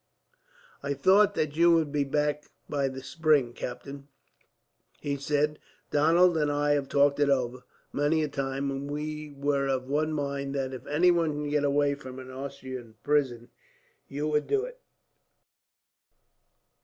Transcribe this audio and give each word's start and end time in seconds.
"I 0.81 0.95
thought 0.95 1.35
that 1.35 1.55
you 1.55 1.73
would 1.75 1.91
be 1.91 2.03
back 2.03 2.45
by 2.67 2.87
the 2.87 3.03
spring, 3.03 3.53
Captain," 3.53 4.07
he 4.99 5.15
said. 5.15 5.59
"Donald 5.91 6.37
and 6.37 6.51
I 6.51 6.71
have 6.71 6.89
talked 6.89 7.19
it 7.19 7.29
over, 7.29 7.61
many 7.93 8.23
a 8.23 8.27
time, 8.27 8.71
and 8.71 8.89
we 8.89 9.29
were 9.29 9.67
of 9.67 9.87
one 9.87 10.11
mind 10.11 10.55
that, 10.55 10.73
if 10.73 10.87
any 10.87 11.11
one 11.11 11.43
could 11.43 11.51
get 11.51 11.63
away 11.63 11.93
from 11.93 12.17
an 12.17 12.31
Austrian 12.31 12.95
prison, 13.03 13.49
you 14.07 14.27
would 14.27 14.47
do 14.47 14.63
it." 14.65 14.79